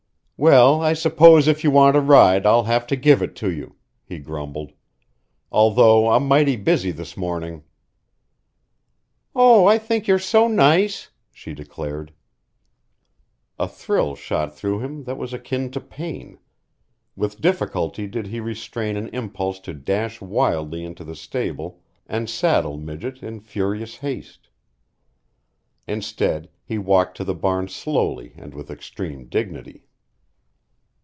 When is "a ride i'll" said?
1.95-2.63